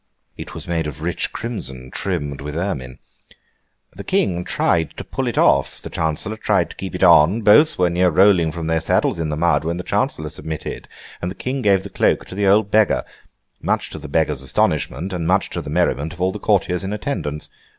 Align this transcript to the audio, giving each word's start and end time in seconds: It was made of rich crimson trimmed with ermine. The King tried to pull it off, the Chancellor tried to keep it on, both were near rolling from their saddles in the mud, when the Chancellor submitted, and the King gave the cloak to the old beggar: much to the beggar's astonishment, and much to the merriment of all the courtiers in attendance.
It 0.35 0.55
was 0.55 0.67
made 0.67 0.87
of 0.87 1.03
rich 1.03 1.31
crimson 1.31 1.91
trimmed 1.91 2.41
with 2.41 2.55
ermine. 2.57 2.97
The 3.95 4.03
King 4.03 4.43
tried 4.43 4.97
to 4.97 5.03
pull 5.03 5.27
it 5.27 5.37
off, 5.37 5.79
the 5.79 5.91
Chancellor 5.91 6.37
tried 6.37 6.71
to 6.71 6.75
keep 6.75 6.95
it 6.95 7.03
on, 7.03 7.41
both 7.41 7.77
were 7.77 7.87
near 7.87 8.09
rolling 8.09 8.51
from 8.51 8.65
their 8.65 8.79
saddles 8.81 9.19
in 9.19 9.29
the 9.29 9.37
mud, 9.37 9.63
when 9.63 9.77
the 9.77 9.83
Chancellor 9.83 10.29
submitted, 10.29 10.87
and 11.21 11.29
the 11.29 11.35
King 11.35 11.61
gave 11.61 11.83
the 11.83 11.89
cloak 11.91 12.25
to 12.25 12.33
the 12.33 12.47
old 12.47 12.71
beggar: 12.71 13.03
much 13.61 13.91
to 13.91 13.99
the 13.99 14.09
beggar's 14.09 14.41
astonishment, 14.41 15.13
and 15.13 15.27
much 15.27 15.51
to 15.51 15.61
the 15.61 15.69
merriment 15.69 16.13
of 16.13 16.19
all 16.19 16.31
the 16.31 16.39
courtiers 16.39 16.83
in 16.83 16.93
attendance. 16.93 17.49